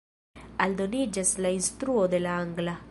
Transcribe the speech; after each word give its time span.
Aldoniĝas 0.65 1.33
la 1.47 1.55
instruo 1.61 2.07
de 2.17 2.25
la 2.27 2.37
angla. 2.47 2.79